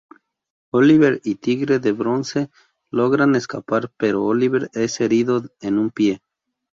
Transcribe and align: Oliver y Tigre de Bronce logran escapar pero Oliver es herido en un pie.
Oliver 0.71 1.21
y 1.23 1.35
Tigre 1.35 1.77
de 1.77 1.91
Bronce 1.91 2.49
logran 2.89 3.35
escapar 3.35 3.93
pero 3.97 4.23
Oliver 4.25 4.71
es 4.73 4.99
herido 4.99 5.43
en 5.59 5.77
un 5.77 5.91
pie. 5.91 6.23